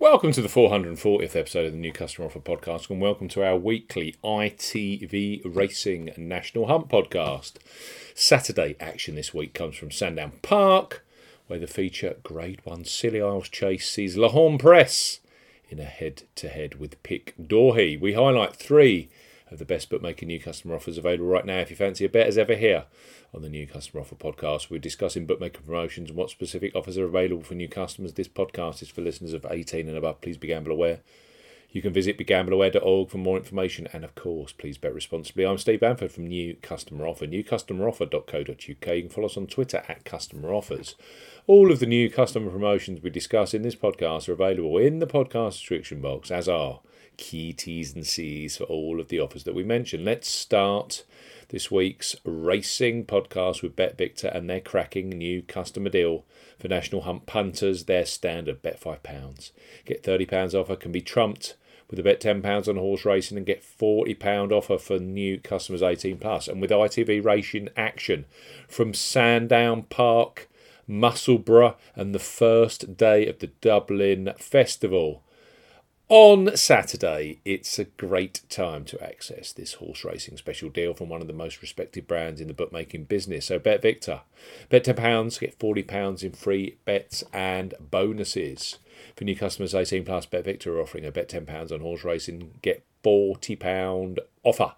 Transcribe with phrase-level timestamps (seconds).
[0.00, 3.58] Welcome to the 440th episode of the New Customer Offer Podcast, and welcome to our
[3.58, 7.56] weekly ITV Racing National Hunt podcast.
[8.14, 11.04] Saturday action this week comes from Sandown Park,
[11.48, 15.20] where the feature Grade 1 Scilly Isles Chase sees L'Homme Presse
[15.68, 18.00] in a head to head with Pic D'Orhy.
[18.00, 19.10] We highlight three
[19.50, 21.58] of the best bookmaker new customer offers available right now.
[21.58, 22.84] If you fancy a bet as ever here
[23.34, 27.04] on the new customer offer podcast, we're discussing bookmaker promotions and what specific offers are
[27.04, 28.14] available for new customers.
[28.14, 30.20] This podcast is for listeners of 18 and above.
[30.20, 31.00] Please be gamble aware.
[31.72, 35.46] You can visit begambleaware.org for more information and, of course, please bet responsibly.
[35.46, 38.58] I'm Steve Bamford from New Customer Offer, newcustomeroffer.co.uk.
[38.58, 40.96] You can follow us on Twitter at Customer Offers.
[41.46, 45.06] All of the new customer promotions we discuss in this podcast are available in the
[45.06, 46.80] podcast description box, as are
[47.20, 50.06] key T's and C's for all of the offers that we mentioned.
[50.06, 51.04] Let's start
[51.50, 56.24] this week's racing podcast with Bet Victor and their cracking new customer deal
[56.58, 57.84] for National Hunt punters.
[57.84, 59.52] Their standard bet £5.
[59.84, 61.56] Get £30 offer can be trumped
[61.90, 66.16] with a bet £10 on horse racing and get £40 offer for new customers 18
[66.18, 66.48] plus.
[66.48, 68.24] And with ITV Racing Action
[68.66, 70.48] from Sandown Park,
[70.86, 75.22] Musselburgh, and the first day of the Dublin Festival.
[76.10, 81.20] On Saturday, it's a great time to access this horse racing special deal from one
[81.20, 83.46] of the most respected brands in the bookmaking business.
[83.46, 84.22] So, Bet Victor.
[84.70, 88.78] Bet £10, get £40 in free bets and bonuses.
[89.14, 92.54] For new customers 18 plus, Bet Victor are offering a bet £10 on horse racing,
[92.60, 94.72] get £40 offer.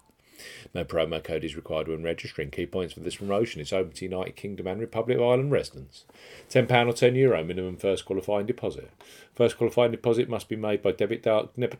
[0.73, 2.51] No promo code is required when registering.
[2.51, 6.05] Key points for this promotion is open to United Kingdom and Republic of Ireland residents.
[6.49, 8.89] £10 or €10 Euro minimum first qualifying deposit.
[9.35, 11.23] First qualifying deposit must be made by debit,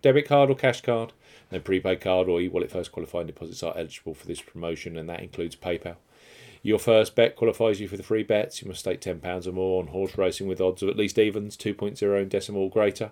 [0.02, 1.14] debit card or cash card.
[1.52, 5.22] No prepaid card or e-wallet first qualifying deposits are eligible for this promotion and that
[5.22, 5.98] includes PayPal.
[6.66, 8.62] Your first bet qualifies you for the free bets.
[8.62, 11.58] You must stake £10 or more on horse racing with odds of at least evens,
[11.58, 13.12] 2.0 and decimal greater.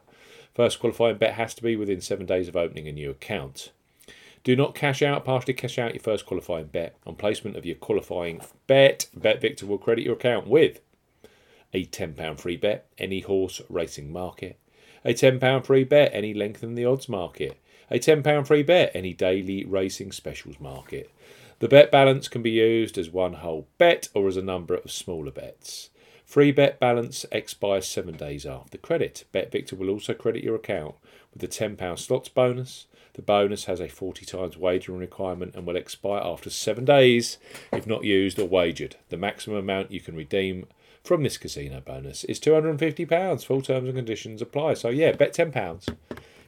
[0.56, 3.72] First qualifying bet has to be within seven days of opening a new account.
[4.44, 6.96] Do not cash out, partially cash out your first qualifying bet.
[7.06, 10.80] On placement of your qualifying bet, Bet Victor will credit your account with
[11.74, 14.60] a £10 free bet, any horse racing market,
[15.06, 17.58] a £10 free bet, any lengthen the odds market,
[17.90, 21.12] a £10 free bet, any daily racing specials market.
[21.60, 24.92] The bet balance can be used as one whole bet or as a number of
[24.92, 25.92] smaller bets.
[26.26, 29.26] Free bet balance expires seven days after credit.
[29.32, 30.96] Bet Victor will also credit your account
[31.34, 35.76] with a £10 slots bonus, the bonus has a 40 times wagering requirement and will
[35.76, 37.38] expire after seven days
[37.72, 38.96] if not used or wagered.
[39.10, 40.66] The maximum amount you can redeem
[41.04, 43.46] from this casino bonus is £250.
[43.46, 44.76] Full terms and conditions apply.
[44.76, 45.96] So, yeah, bet £10.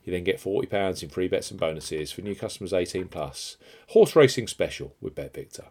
[0.05, 3.57] You then get £40 in free bets and bonuses for new customers 18 plus.
[3.89, 5.65] Horse racing special with Bet Victor.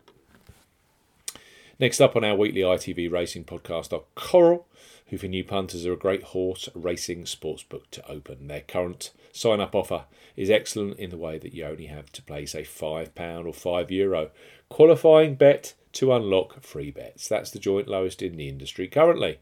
[1.82, 4.68] Next up on our weekly ITV racing podcast are Coral,
[5.08, 8.46] who for new punters are a great horse racing sportsbook to open.
[8.46, 10.04] Their current sign up offer
[10.36, 13.08] is excellent in the way that you only have to place a £5
[13.44, 14.30] or €5 Euro
[14.68, 17.26] qualifying bet to unlock free bets.
[17.26, 19.40] That's the joint lowest in the industry currently.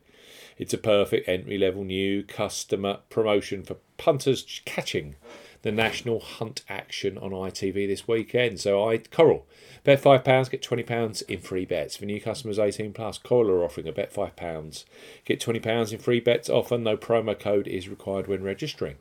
[0.57, 5.17] It's a perfect entry level new customer promotion for punters catching
[5.63, 8.61] the national hunt action on ITV this weekend.
[8.61, 9.47] So I Coral
[9.85, 13.19] bet five pounds get twenty pounds in free bets for new customers eighteen plus.
[13.19, 14.85] Coral are offering a bet five pounds
[15.25, 16.79] get twenty pounds in free bets offer.
[16.79, 18.97] No promo code is required when registering.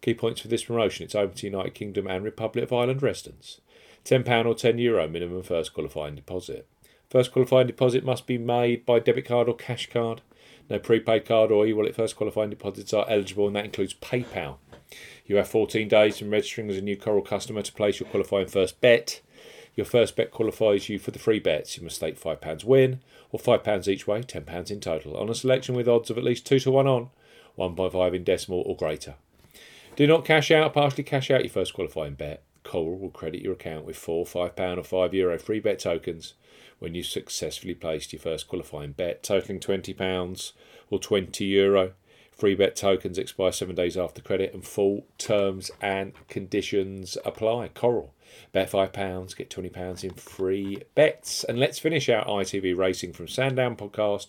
[0.00, 3.60] Key points for this promotion: it's open to United Kingdom and Republic of Ireland residents.
[4.04, 6.66] £10 or €10 Euro minimum first qualifying deposit.
[7.10, 10.22] First qualifying deposit must be made by debit card or cash card.
[10.70, 14.56] No prepaid card or e-wallet first qualifying deposits are eligible, and that includes PayPal.
[15.26, 18.46] You have 14 days from registering as a new Coral customer to place your qualifying
[18.46, 19.20] first bet.
[19.76, 21.76] Your first bet qualifies you for the free bets.
[21.76, 23.00] You must stake £5 win
[23.30, 26.46] or £5 each way, £10 in total, on a selection with odds of at least
[26.46, 27.10] 2 to 1 on,
[27.58, 29.14] 1.5 in decimal or greater.
[29.96, 32.42] Do not cash out, partially cash out your first qualifying bet.
[32.64, 36.34] Coral will credit your account with four £5 or €5 Euro free bet tokens
[36.78, 40.52] when you successfully placed your first qualifying bet, totaling £20
[40.90, 41.40] or €20.
[41.40, 41.92] Euro.
[42.38, 47.68] Free bet tokens expire seven days after credit, and full terms and conditions apply.
[47.74, 48.14] Coral.
[48.52, 51.42] Bet £5, get £20 in free bets.
[51.42, 54.28] And let's finish our ITV Racing from Sandown podcast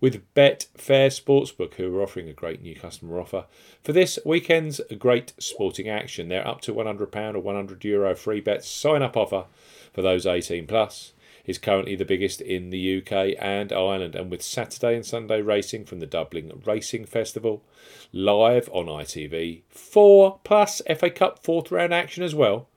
[0.00, 3.46] with Betfair Sportsbook, who are offering a great new customer offer
[3.82, 6.28] for this weekend's great sporting action.
[6.28, 9.46] They're up to £100 or €100 Euro free bets sign up offer
[9.94, 11.14] for those 18 plus
[11.46, 14.14] is currently the biggest in the UK and Ireland.
[14.14, 17.64] And with Saturday and Sunday racing from the Dublin Racing Festival
[18.12, 22.68] live on ITV, four plus FA Cup fourth round action as well.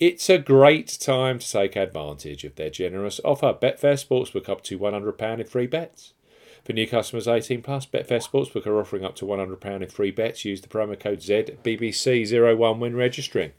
[0.00, 3.52] It's a great time to take advantage of their generous offer.
[3.52, 6.14] Betfair Sportsbook up to £100 in free bets.
[6.64, 10.44] For new customers 18 plus, Betfair Sportsbook are offering up to £100 in free bets.
[10.44, 13.52] Use the promo code ZBBC01 when registering.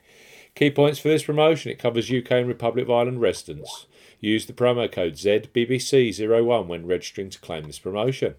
[0.55, 3.87] Key points for this promotion it covers UK and Republic of Ireland residents.
[4.19, 8.35] Use the promo code ZBBC01 when registering to claim this promotion.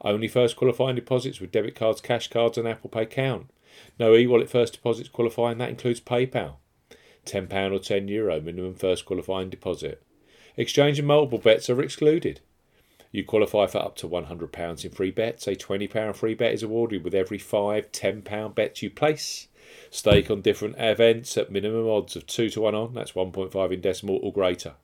[0.00, 3.50] Only first qualifying deposits with debit cards, cash cards, and Apple Pay count.
[3.98, 6.56] No e wallet first deposits qualifying, that includes PayPal.
[7.24, 10.02] £10 or €10 Euro minimum first qualifying deposit.
[10.56, 12.40] Exchange and multiple bets are excluded.
[13.10, 15.46] You qualify for up to £100 in free bets.
[15.46, 19.48] A £20 free bet is awarded with every five £10 bets you place.
[19.90, 23.80] Stake on different events at minimum odds of 2 to 1 on, that's 1.5 in
[23.80, 24.74] decimal or greater.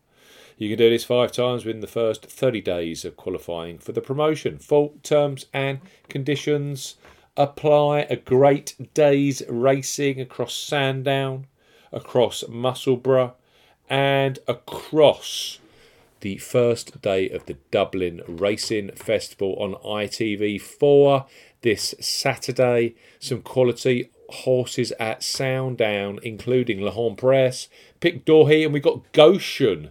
[0.59, 4.01] You can do this five times within the first 30 days of qualifying for the
[4.01, 4.59] promotion.
[4.59, 6.97] Full terms and conditions
[7.37, 8.01] apply.
[8.11, 11.47] A great day's racing across Sandown,
[11.91, 13.33] across Musselburgh,
[13.89, 15.59] and across
[16.21, 21.27] the first day of the Dublin Racing Festival on ITV4
[21.63, 22.95] this Saturday.
[23.19, 27.69] Some quality horses at Sandown, including L'Homme Presse,
[28.01, 29.91] Pic D'Orhy, and we've got Goshen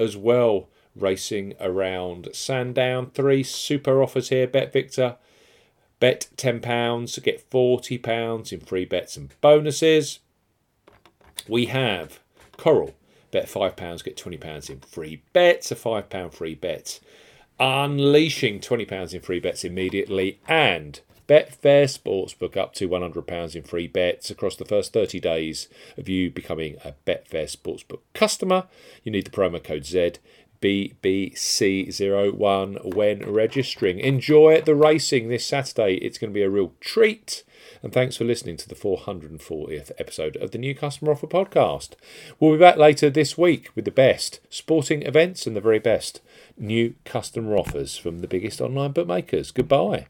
[0.00, 3.10] as well racing around Sandown.
[3.10, 4.46] Three super offers here.
[4.46, 5.16] Bet Victor,
[6.00, 10.20] bet £10, get £40 in free bets and bonuses.
[11.48, 12.20] We have
[12.56, 12.94] Coral
[13.30, 16.98] Bet £5, get £20 in free bets, a £5 free bet.
[17.60, 20.40] Unleashing £20 in free bets immediately.
[20.48, 21.00] And
[21.30, 26.28] Betfair Sportsbook up to £100 in free bets across the first 30 days of you
[26.28, 28.64] becoming a Betfair Sportsbook customer.
[29.04, 30.14] You need the promo code Z.
[30.60, 34.00] BBC01 when registering.
[34.00, 35.98] Enjoy the racing this Saturday.
[35.98, 37.44] It's going to be a real treat
[37.82, 41.90] and thanks for listening to the 440th episode of the New Customer Offer Podcast.
[42.38, 46.20] We'll be back later this week with the best sporting events and the very best
[46.58, 49.50] new customer offers from the biggest online bookmakers.
[49.50, 50.06] Goodbye.